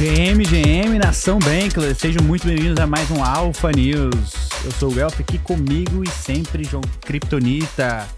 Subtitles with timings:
[0.00, 4.32] GM, GM, Nação Bankless, sejam muito bem-vindos a mais um Alpha News.
[4.64, 8.08] Eu sou o Elf aqui comigo e sempre João Kryptonita.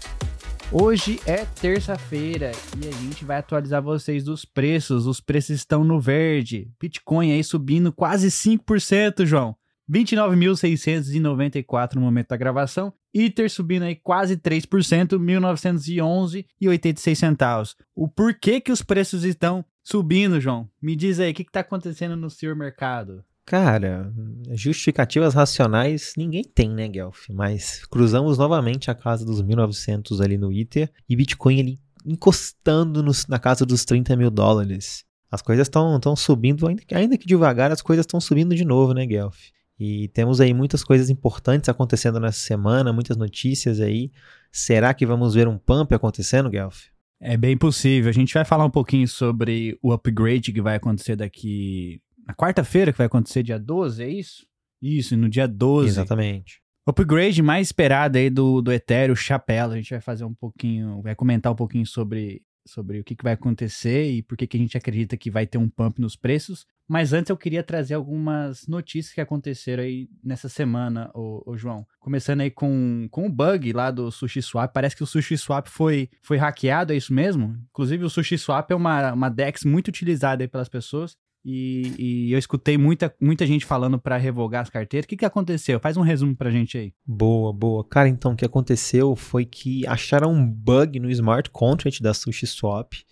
[0.71, 5.05] Hoje é terça-feira e a gente vai atualizar vocês dos preços.
[5.05, 6.71] Os preços estão no verde.
[6.79, 9.53] Bitcoin aí subindo quase 5%, João.
[9.89, 12.93] 29.694 no momento da gravação.
[13.13, 17.75] Ether subindo aí quase 3%, 1.911,86 centavos.
[17.95, 20.67] O porquê que os preços estão subindo, João?
[20.81, 23.23] Me diz aí, o que está acontecendo no seu mercado?
[23.45, 24.11] Cara,
[24.51, 27.27] justificativas racionais ninguém tem, né, Guelph?
[27.29, 33.27] Mas cruzamos novamente a casa dos 1900 ali no Ether e Bitcoin ali encostando nos,
[33.27, 35.05] na casa dos 30 mil dólares.
[35.31, 39.05] As coisas estão subindo, ainda, ainda que devagar, as coisas estão subindo de novo, né,
[39.05, 39.49] Guelph?
[39.79, 44.11] E temos aí muitas coisas importantes acontecendo nessa semana, muitas notícias aí.
[44.51, 46.85] Será que vamos ver um pump acontecendo, Guelph?
[47.19, 48.09] É bem possível.
[48.09, 52.01] A gente vai falar um pouquinho sobre o upgrade que vai acontecer daqui.
[52.27, 54.45] Na quarta-feira, que vai acontecer dia 12, é isso?
[54.81, 55.87] Isso, no dia 12.
[55.87, 56.61] Exatamente.
[56.85, 59.71] O upgrade mais esperado aí do, do Ethereum, Chapéu.
[59.71, 63.23] A gente vai fazer um pouquinho, vai comentar um pouquinho sobre, sobre o que, que
[63.23, 66.17] vai acontecer e por que, que a gente acredita que vai ter um pump nos
[66.17, 66.65] preços.
[66.87, 71.85] Mas antes eu queria trazer algumas notícias que aconteceram aí nessa semana, ô, ô, João.
[71.99, 74.73] Começando aí com, com o bug lá do SushiSwap.
[74.73, 77.55] Parece que o SushiSwap foi, foi hackeado, é isso mesmo?
[77.69, 81.15] Inclusive o SushiSwap é uma, uma DEX muito utilizada aí pelas pessoas.
[81.45, 85.05] E, e, eu escutei muita, muita gente falando para revogar as carteiras.
[85.05, 85.79] O que, que aconteceu?
[85.79, 86.93] Faz um resumo pra gente aí.
[87.05, 87.83] Boa, boa.
[87.83, 93.03] Cara, então o que aconteceu foi que acharam um bug no smart contract da SushiSwap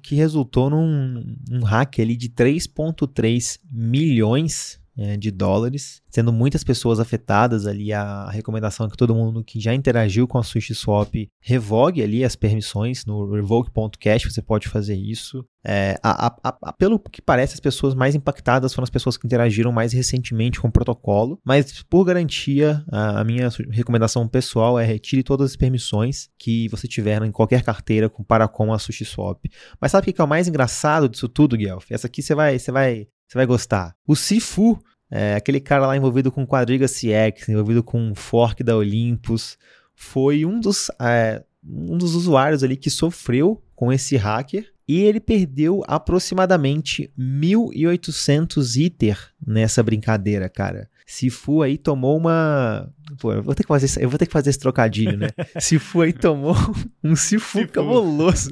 [0.00, 4.80] que resultou num um hack ali de 3,3 milhões
[5.18, 7.92] de dólares, sendo muitas pessoas afetadas ali.
[7.92, 12.36] A recomendação é que todo mundo que já interagiu com a SushiSwap revogue ali as
[12.36, 15.44] permissões no revoke.cash, você pode fazer isso.
[15.64, 19.26] É, a, a, a, pelo que parece, as pessoas mais impactadas foram as pessoas que
[19.26, 25.22] interagiram mais recentemente com o protocolo, mas por garantia, a, minha recomendação pessoal é retire
[25.22, 29.50] todas as permissões que você tiver em qualquer carteira com, para com a SushiSwap.
[29.80, 31.90] Mas sabe o que é o mais engraçado disso tudo, Guelph?
[31.90, 33.94] Essa aqui você vai, você vai, você vai gostar.
[34.06, 39.58] O Sifu é, aquele cara lá envolvido com Quadriga CX, envolvido com fork da Olympus,
[39.94, 45.20] foi um dos, é, um dos usuários ali que sofreu com esse hacker e ele
[45.20, 50.88] perdeu aproximadamente 1.800 ITER nessa brincadeira, cara.
[51.06, 52.88] Sifu aí tomou uma.
[53.18, 55.28] Pô, eu vou ter que fazer, eu vou ter que fazer esse trocadilho, né?
[55.58, 56.54] Sifu aí tomou
[57.02, 57.72] um Sifu, Sifu.
[57.72, 58.50] cabuloso.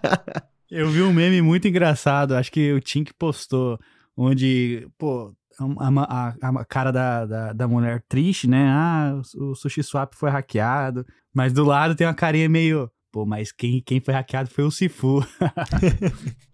[0.70, 3.78] eu vi um meme muito engraçado, acho que o Tink postou,
[4.18, 5.32] onde, pô,
[5.78, 8.68] a, a, a cara da, da, da, mulher triste, né?
[8.68, 11.06] Ah, o, o Sushi Swap foi hackeado.
[11.32, 12.90] Mas do lado tem uma carinha meio.
[13.12, 15.24] Pô, mas quem, quem foi hackeado foi o Sifu.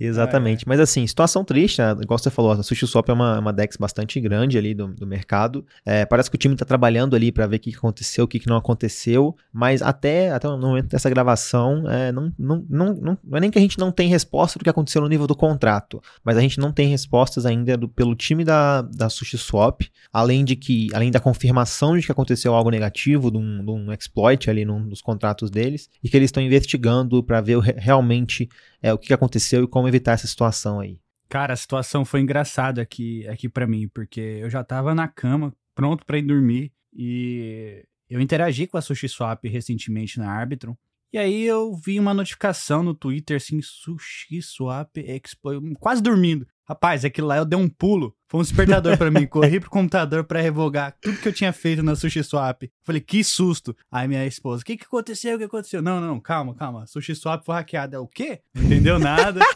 [0.00, 0.62] Exatamente.
[0.62, 0.64] É.
[0.66, 1.94] Mas assim, situação triste, né?
[2.00, 5.64] Igual você falou, a SushiSwap é uma, uma DEX bastante grande ali do, do mercado.
[5.84, 8.40] É, parece que o time está trabalhando ali para ver o que aconteceu, o que
[8.48, 9.36] não aconteceu.
[9.52, 13.50] Mas até, até no momento dessa gravação, é, não, não, não, não, não é nem
[13.50, 16.40] que a gente não tem resposta do que aconteceu no nível do contrato, mas a
[16.40, 21.10] gente não tem respostas ainda do, pelo time da, da SushiSwap, além de que, além
[21.10, 25.02] da confirmação de que aconteceu algo negativo, de um, de um exploit ali num dos
[25.02, 28.48] contratos deles, e que eles estão investigando para ver realmente
[28.82, 30.98] é, o que aconteceu e como evitar essa situação aí.
[31.28, 35.54] Cara, a situação foi engraçada aqui, aqui para mim, porque eu já tava na cama,
[35.74, 40.74] pronto para ir dormir, e eu interagi com a SushiSwap recentemente na Arbitrum,
[41.12, 46.46] e aí eu vi uma notificação no Twitter assim, SushiSwap Exploit, quase dormindo.
[46.70, 48.14] Rapaz, aquilo lá eu dei um pulo.
[48.28, 49.26] Foi um despertador para mim.
[49.28, 52.70] Corri pro computador para revogar tudo que eu tinha feito na SushiSwap.
[52.84, 53.76] Falei, que susto.
[53.90, 55.34] Aí minha esposa, o que que aconteceu?
[55.34, 55.82] O que aconteceu?
[55.82, 56.86] Não, não, calma, calma.
[56.86, 58.00] SushiSwap foi hackeada.
[58.00, 58.40] O quê?
[58.54, 59.40] Não entendeu nada.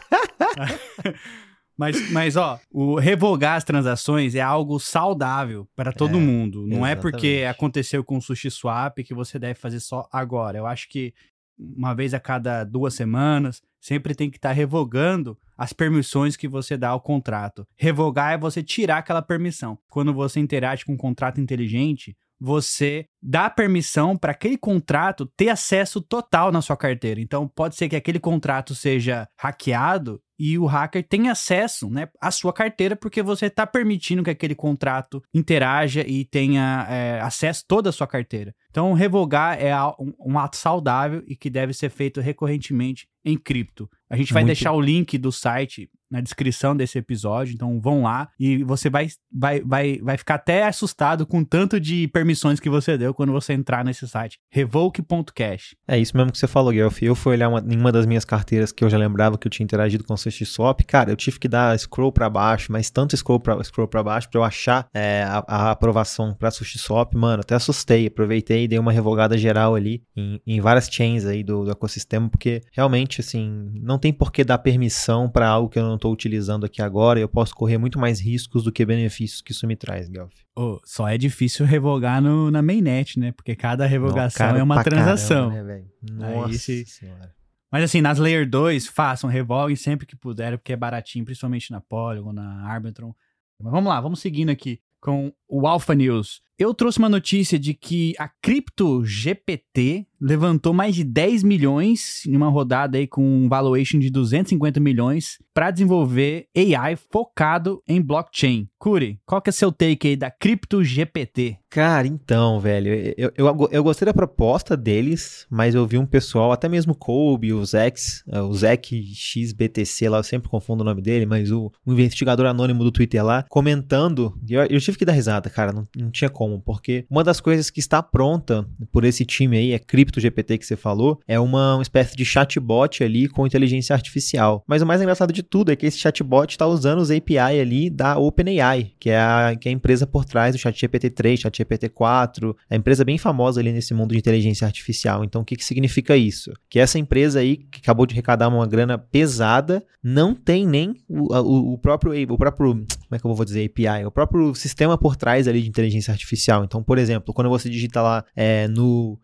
[1.77, 6.61] Mas, mas, ó, o revogar as transações é algo saudável para todo é, mundo.
[6.61, 6.91] Não exatamente.
[6.91, 10.57] é porque aconteceu com o SushiSwap que você deve fazer só agora.
[10.57, 11.13] Eu acho que
[11.59, 16.47] uma vez a cada duas semanas, sempre tem que estar tá revogando as permissões que
[16.47, 17.67] você dá ao contrato.
[17.77, 19.77] Revogar é você tirar aquela permissão.
[19.89, 26.01] Quando você interage com um contrato inteligente, você dá permissão para aquele contrato ter acesso
[26.01, 27.21] total na sua carteira.
[27.21, 32.29] Então, pode ser que aquele contrato seja hackeado e o hacker tem acesso né, à
[32.29, 37.89] sua carteira porque você está permitindo que aquele contrato interaja e tenha é, acesso toda
[37.89, 38.53] a sua carteira.
[38.75, 39.73] Então, revogar é
[40.19, 43.89] um, ato saudável e que deve ser feito recorrentemente em cripto.
[44.09, 44.47] A gente vai Muito...
[44.53, 49.07] deixar o link do site na descrição desse episódio, então vão lá e você vai,
[49.31, 53.53] vai, vai, vai ficar até assustado com tanto de permissões que você deu quando você
[53.53, 55.75] entrar nesse site, revoke.cash.
[55.87, 57.01] É isso mesmo que você falou, Guelph.
[57.01, 59.51] Eu fui olhar uma, em uma das minhas carteiras que eu já lembrava que eu
[59.51, 63.15] tinha interagido com o SushiSwap, cara, eu tive que dar scroll para baixo, mas tanto
[63.15, 67.41] scroll para scroll para baixo para eu achar é, a, a, aprovação para SushiSwap, mano,
[67.41, 71.65] até assustei, aproveitei e dei uma revogada geral ali em, em várias chains aí do,
[71.65, 75.83] do ecossistema, porque realmente, assim, não tem por que dar permissão para algo que eu
[75.83, 79.51] não estou utilizando aqui agora, eu posso correr muito mais riscos do que benefícios que
[79.51, 80.33] isso me traz, Guelph.
[80.55, 83.31] Oh, só é difícil revogar no, na mainnet, né?
[83.31, 85.49] Porque cada revogação não, é uma transação.
[85.49, 86.85] Caramba, né, Nossa Aí, se...
[86.85, 87.33] senhora.
[87.71, 91.81] Mas assim, nas Layer 2, façam, revoguem sempre que puderem, porque é baratinho, principalmente na
[91.81, 93.13] Polygon, na Arbitron.
[93.61, 96.41] Mas vamos lá, vamos seguindo aqui com o Alpha News.
[96.57, 102.35] Eu trouxe uma notícia de que a Crypto GPT levantou mais de 10 milhões em
[102.35, 108.67] uma rodada aí com um valuation de 250 milhões para desenvolver AI focado em blockchain.
[108.79, 111.57] Curi, qual que é seu take aí da Crypto GPT?
[111.69, 116.51] Cara, então, velho, eu, eu, eu gostei da proposta deles, mas eu vi um pessoal,
[116.51, 121.01] até mesmo Kobe, o Zex, é, o Zek XBTC lá, eu sempre confundo o nome
[121.01, 125.11] dele, mas o, o investigador anônimo do Twitter lá, comentando, eu, eu tive que dar
[125.11, 129.25] risada, cara, não, não tinha como, porque uma das coisas que está pronta por esse
[129.25, 133.27] time aí, é Crypto GPT que você falou, é uma, uma espécie de chatbot ali
[133.27, 134.63] com inteligência artificial.
[134.67, 137.89] Mas o mais engraçado de tudo é que esse chatbot está usando os API ali
[137.89, 141.89] da OpenAI, que é a, que é a empresa por trás do ChatGPT 3, ChatGPT
[141.89, 145.23] 4, é a empresa bem famosa ali nesse mundo de inteligência artificial.
[145.23, 146.51] Então, o que, que significa isso?
[146.69, 151.33] Que essa empresa aí, que acabou de arrecadar uma grana pesada, não tem nem o,
[151.33, 154.97] o, o próprio, o próprio, como é que eu vou dizer, API, o próprio sistema
[154.97, 156.63] por trás ali de inteligência artificial artificial.
[156.63, 159.17] Então, por exemplo, quando você digita lá é, no,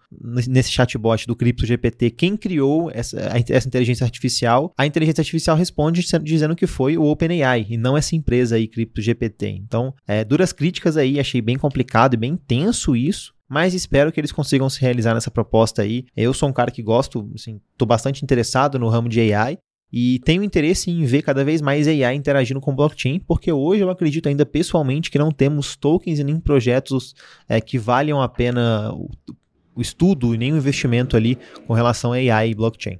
[0.47, 3.19] nesse chatbot do Crypto GPT quem criou essa,
[3.49, 8.15] essa inteligência artificial, a inteligência artificial responde dizendo que foi o OpenAI e não essa
[8.15, 9.47] empresa aí, Crypto GPT.
[9.49, 14.19] Então, é, duras críticas aí, achei bem complicado e bem tenso isso mas espero que
[14.21, 16.05] eles consigam se realizar nessa proposta aí.
[16.15, 19.57] Eu sou um cara que gosto, assim, tô bastante interessado no ramo de AI
[19.91, 23.89] e tenho interesse em ver cada vez mais AI interagindo com blockchain, porque hoje eu
[23.89, 27.13] acredito ainda pessoalmente que não temos tokens e nem projetos
[27.47, 28.93] é, que valham a pena
[29.81, 32.99] o, estudo e nem o investimento ali com relação a AI e blockchain.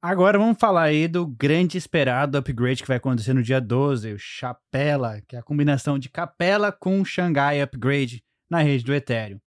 [0.00, 4.18] Agora vamos falar aí do grande esperado upgrade que vai acontecer no dia 12, o
[4.18, 9.40] Chapela, que é a combinação de Capela com Xangai Upgrade na rede do Ethereum.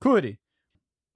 [0.00, 0.36] Curi.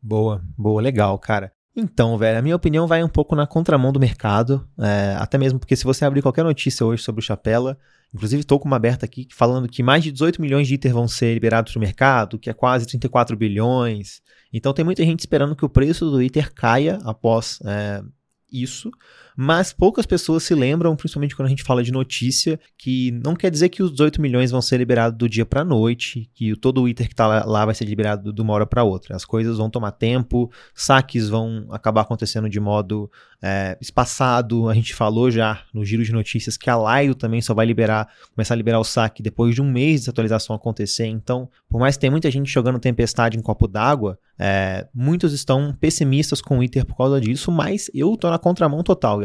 [0.00, 1.52] Boa, boa, legal, cara.
[1.74, 5.58] Então, velho, a minha opinião vai um pouco na contramão do mercado, é, até mesmo
[5.58, 7.76] porque se você abrir qualquer notícia hoje sobre o Chapela,
[8.14, 11.06] inclusive estou com uma aberta aqui falando que mais de 18 milhões de ITER vão
[11.06, 14.20] ser liberados para o mercado, que é quase 34 bilhões.
[14.52, 18.02] Então tem muita gente esperando que o preço do ITER caia após é,
[18.50, 18.90] isso,
[19.36, 23.50] mas poucas pessoas se lembram, principalmente quando a gente fala de notícia, que não quer
[23.50, 26.88] dizer que os 18 milhões vão ser liberados do dia para noite, que todo o
[26.88, 29.14] ITER que está lá vai ser liberado de uma hora para outra.
[29.14, 33.08] As coisas vão tomar tempo, saques vão acabar acontecendo de modo
[33.40, 34.68] é, espaçado.
[34.68, 38.08] A gente falou já no giro de notícias que a Lido também só vai liberar,
[38.34, 41.06] começar a liberar o saque depois de um mês de atualização acontecer.
[41.06, 45.76] Então, por mais que tenha muita gente jogando tempestade em copo d'água, é, muitos estão
[45.78, 49.20] pessimistas com o ITER por causa disso, mas eu tô na contramão total,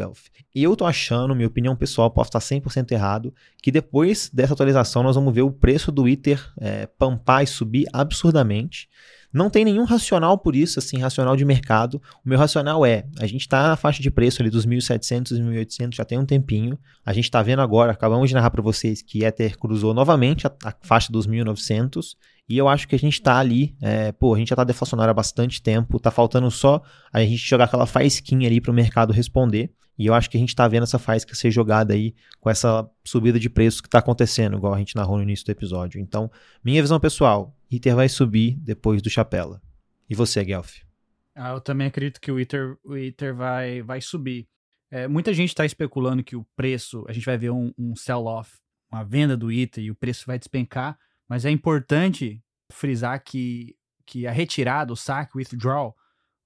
[0.54, 5.02] e eu tô achando, minha opinião pessoal, posso estar 100% errado, que depois dessa atualização
[5.02, 8.88] nós vamos ver o preço do Ether é, pampar e subir absurdamente.
[9.34, 12.00] Não tem nenhum racional por isso, assim, racional de mercado.
[12.24, 15.96] O meu racional é, a gente está na faixa de preço ali dos 1.700, 1.800
[15.96, 16.78] já tem um tempinho.
[17.04, 20.52] A gente está vendo agora, acabamos de narrar para vocês que Ether cruzou novamente a,
[20.64, 22.14] a faixa dos 1.900
[22.48, 25.10] e eu acho que a gente está ali, é, pô, a gente já está deflacionário
[25.10, 26.80] há bastante tempo, tá faltando só
[27.12, 29.72] a gente jogar aquela faísquinha ali para o mercado responder.
[29.98, 32.88] E eu acho que a gente está vendo essa faísca ser jogada aí com essa
[33.04, 36.00] subida de preços que está acontecendo, igual a gente narrou no início do episódio.
[36.00, 36.30] Então,
[36.64, 39.62] minha visão pessoal, Ether vai subir depois do Chapela.
[40.08, 40.78] E você, Guelph?
[41.34, 44.48] Ah, eu também acredito que o Ether, o Ether vai, vai subir.
[44.90, 48.58] É, muita gente está especulando que o preço, a gente vai ver um, um sell-off,
[48.90, 50.98] uma venda do Ether e o preço vai despencar,
[51.28, 55.96] mas é importante frisar que, que a retirada, o saque, o withdrawal,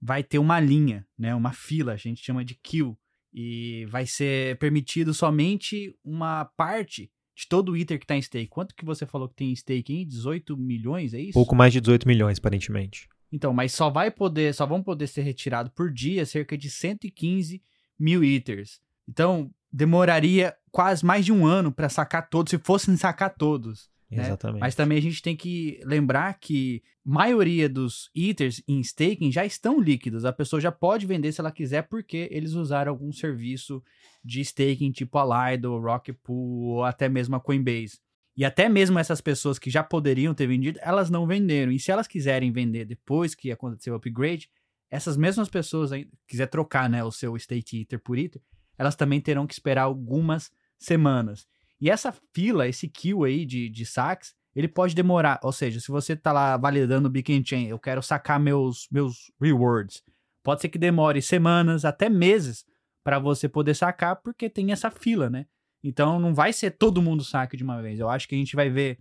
[0.00, 2.96] vai ter uma linha, né, uma fila, a gente chama de queue,
[3.40, 8.48] e vai ser permitido somente uma parte de todo o Ether que está em stake.
[8.48, 10.04] Quanto que você falou que tem em stake aí?
[10.04, 11.34] 18 milhões, é isso?
[11.34, 13.08] Pouco mais de 18 milhões, aparentemente.
[13.30, 17.62] Então, mas só vai poder, só vão poder ser retirado por dia cerca de 115
[17.96, 18.80] mil Ethers.
[19.08, 23.88] Então, demoraria quase mais de um ano para sacar todos, se fossem sacar todos.
[24.10, 24.24] Né?
[24.24, 24.60] Exatamente.
[24.60, 29.80] Mas também a gente tem que lembrar que maioria dos Ethers em staking já estão
[29.80, 30.24] líquidos.
[30.24, 33.82] A pessoa já pode vender se ela quiser, porque eles usaram algum serviço
[34.24, 38.00] de staking tipo a Lido, Rocket Pool ou até mesmo a Coinbase.
[38.36, 41.72] E até mesmo essas pessoas que já poderiam ter vendido, elas não venderam.
[41.72, 44.48] E se elas quiserem vender depois que aconteceu o upgrade,
[44.90, 45.90] essas mesmas pessoas
[46.26, 48.40] quiser trocar né, o seu State Ether por Ether,
[48.78, 51.46] elas também terão que esperar algumas semanas.
[51.80, 55.38] E essa fila, esse queue aí de, de saques, ele pode demorar.
[55.42, 59.30] Ou seja, se você tá lá validando o Beacon Chain, eu quero sacar meus, meus
[59.40, 60.02] rewards.
[60.42, 62.64] Pode ser que demore semanas, até meses,
[63.04, 65.46] para você poder sacar, porque tem essa fila, né?
[65.82, 68.00] Então não vai ser todo mundo saque de uma vez.
[68.00, 68.98] Eu acho que a gente vai ver,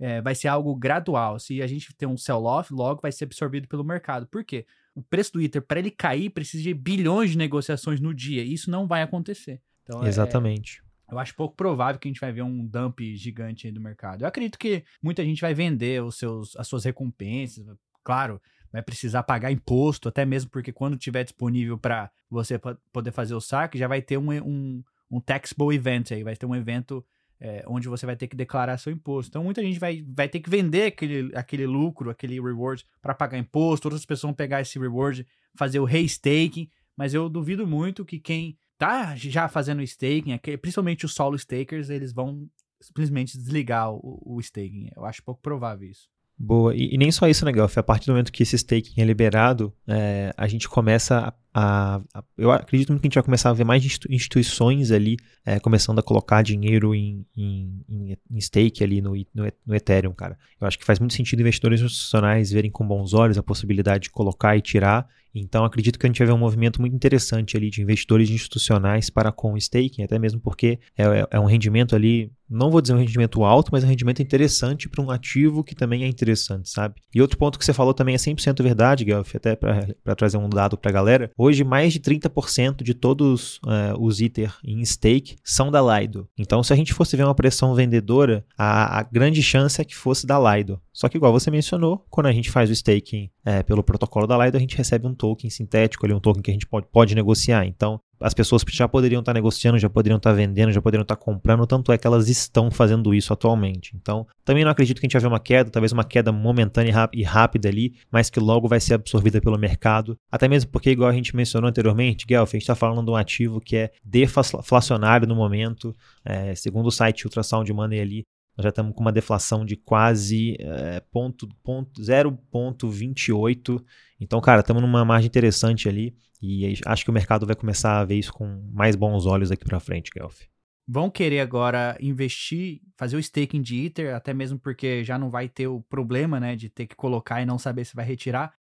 [0.00, 1.38] é, vai ser algo gradual.
[1.38, 4.26] Se a gente tem um sell-off, logo vai ser absorvido pelo mercado.
[4.26, 4.66] Por quê?
[4.94, 8.42] O preço do Ether, para ele cair, precisa de bilhões de negociações no dia.
[8.42, 9.60] E isso não vai acontecer.
[9.82, 10.80] Então, é, Exatamente.
[10.80, 13.80] É, eu acho pouco provável que a gente vai ver um dump gigante aí do
[13.80, 14.22] mercado.
[14.22, 17.66] Eu acredito que muita gente vai vender os seus, as suas recompensas.
[18.02, 18.40] Claro,
[18.72, 22.58] vai precisar pagar imposto, até mesmo porque quando tiver disponível para você
[22.92, 26.46] poder fazer o saque, já vai ter um, um, um taxable event aí, vai ter
[26.46, 27.04] um evento
[27.40, 29.30] é, onde você vai ter que declarar seu imposto.
[29.30, 33.38] Então muita gente vai, vai ter que vender aquele, aquele lucro, aquele reward para pagar
[33.38, 38.18] imposto, outras pessoas vão pegar esse reward, fazer o restaking, mas eu duvido muito que
[38.18, 42.48] quem tá já fazendo staking, principalmente os solo stakers, eles vão
[42.80, 44.90] simplesmente desligar o, o staking.
[44.96, 46.08] Eu acho pouco provável isso.
[46.36, 47.78] Boa, e, e nem só isso, né, Gelf?
[47.78, 52.00] A partir do momento que esse staking é liberado, é, a gente começa a, a,
[52.36, 56.02] Eu acredito que a gente vai começar a ver mais instituições ali é, começando a
[56.02, 60.36] colocar dinheiro em, em, em, em stake ali no, no, no, Ethereum, cara.
[60.60, 64.10] Eu acho que faz muito sentido investidores institucionais verem com bons olhos a possibilidade de
[64.10, 67.68] colocar e tirar então, acredito que a gente vai ver um movimento muito interessante ali
[67.68, 72.30] de investidores institucionais para com staking, até mesmo porque é, é, é um rendimento ali,
[72.48, 76.04] não vou dizer um rendimento alto, mas um rendimento interessante para um ativo que também
[76.04, 76.94] é interessante, sabe?
[77.12, 80.48] E outro ponto que você falou também é 100% verdade, Guelph, até para trazer um
[80.48, 81.30] dado para a galera.
[81.44, 86.26] Hoje, mais de 30% de todos uh, os Ether em stake são da Lido.
[86.38, 89.94] Então, se a gente fosse ver uma pressão vendedora, a, a grande chance é que
[89.94, 90.80] fosse da Lido.
[90.94, 94.38] Só que, igual você mencionou, quando a gente faz o staking é, pelo protocolo da
[94.38, 97.16] Lido, a gente recebe um token sintético, ali, um token que a gente pode, pode
[97.16, 97.66] negociar.
[97.66, 101.66] Então, as pessoas já poderiam estar negociando, já poderiam estar vendendo, já poderiam estar comprando,
[101.66, 103.92] tanto é que elas estão fazendo isso atualmente.
[103.96, 107.10] Então, também não acredito que a gente vai ver uma queda, talvez uma queda momentânea
[107.12, 110.16] e rápida ali, mas que logo vai ser absorvida pelo mercado.
[110.30, 113.16] Até mesmo porque, igual a gente mencionou anteriormente, Guelph, a gente está falando de um
[113.16, 115.94] ativo que é deflacionário no momento.
[116.24, 118.24] É, segundo o site Ultrasound Money ali,
[118.56, 123.84] nós já estamos com uma deflação de quase é, ponto, ponto, 0,28.
[124.20, 126.16] Então, cara, estamos numa margem interessante ali.
[126.40, 129.64] E acho que o mercado vai começar a ver isso com mais bons olhos aqui
[129.64, 130.42] para frente, Guelph.
[130.86, 135.48] Vão querer agora investir, fazer o staking de Ether, até mesmo porque já não vai
[135.48, 138.54] ter o problema, né, de ter que colocar e não saber se vai retirar.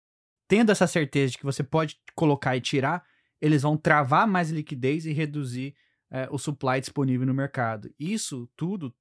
[0.46, 3.04] Tendo essa certeza de que você pode colocar e tirar,
[3.40, 5.74] eles vão travar mais liquidez e reduzir
[6.08, 7.92] é, o supply disponível no mercado.
[7.98, 8.94] Isso tudo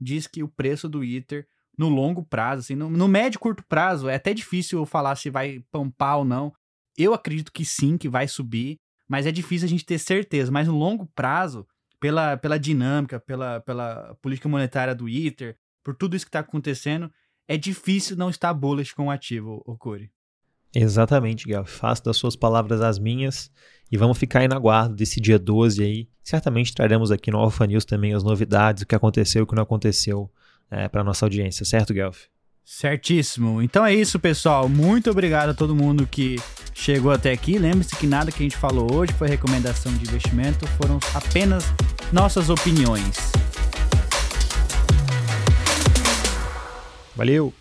[0.00, 3.62] diz que o preço do Ether no longo prazo, assim, no, no médio e curto
[3.68, 6.52] prazo, é até difícil eu falar se vai pampar ou não.
[6.96, 10.50] Eu acredito que sim, que vai subir, mas é difícil a gente ter certeza.
[10.50, 11.66] Mas no longo prazo,
[12.00, 17.12] pela, pela dinâmica, pela, pela política monetária do Ether, por tudo isso que está acontecendo,
[17.46, 20.10] é difícil não estar bullish com o ativo, o Corey.
[20.78, 21.64] Exatamente, Gal.
[21.64, 23.50] Faço das suas palavras as minhas
[23.90, 26.08] e vamos ficar aí na guarda desse dia 12 aí.
[26.22, 29.54] Certamente traremos aqui no Alpha News também as novidades, o que aconteceu e o que
[29.54, 30.30] não aconteceu
[30.70, 32.24] é, para nossa audiência, certo, Guelph?
[32.62, 33.62] Certíssimo.
[33.62, 34.68] Então é isso, pessoal.
[34.68, 36.36] Muito obrigado a todo mundo que
[36.74, 37.58] chegou até aqui.
[37.58, 41.64] Lembre-se que nada que a gente falou hoje foi recomendação de investimento, foram apenas
[42.12, 43.16] nossas opiniões.
[47.14, 47.54] Valeu!